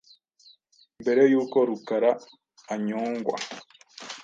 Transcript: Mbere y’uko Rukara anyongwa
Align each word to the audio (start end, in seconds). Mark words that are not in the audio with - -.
Mbere 1.01 1.21
y’uko 1.31 1.57
Rukara 1.69 2.11
anyongwa 2.73 3.37